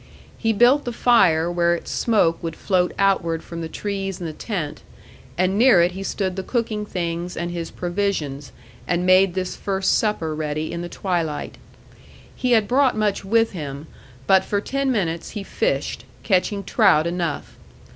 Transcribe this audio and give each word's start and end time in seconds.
He 0.35 0.51
built 0.51 0.85
the 0.85 0.91
fire 0.93 1.51
where 1.51 1.75
its 1.75 1.91
smoke 1.91 2.41
would 2.41 2.55
float 2.55 2.91
outward 2.97 3.43
from 3.43 3.61
the 3.61 3.69
trees 3.69 4.19
and 4.19 4.27
the 4.27 4.33
tent, 4.33 4.81
and 5.37 5.59
near 5.59 5.79
it 5.83 5.91
he 5.91 6.01
stood 6.01 6.35
the 6.35 6.41
cooking 6.41 6.87
things 6.87 7.37
and 7.37 7.51
his 7.51 7.69
provisions, 7.69 8.51
and 8.87 9.05
made 9.05 9.35
this 9.35 9.55
first 9.55 9.93
supper 9.93 10.33
ready 10.33 10.71
in 10.71 10.81
the 10.81 10.89
twilight. 10.89 11.59
He 12.35 12.53
had 12.53 12.67
brought 12.67 12.97
much 12.97 13.23
with 13.23 13.51
him; 13.51 13.85
but 14.25 14.43
for 14.43 14.59
ten 14.59 14.91
minutes 14.91 15.29
he 15.37 15.43
fished, 15.43 16.05
catching 16.23 16.63
trout 16.63 17.05
enough. 17.05 17.55